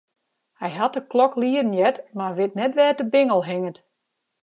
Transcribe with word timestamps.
Hy 0.59 0.71
hat 0.79 0.95
de 0.95 1.01
klok 1.11 1.33
lieden 1.41 1.71
heard, 1.77 1.97
mar 2.17 2.33
wit 2.37 2.57
net 2.59 2.75
wêr't 2.77 2.99
de 3.01 3.05
bingel 3.13 3.41
hinget. 3.49 3.77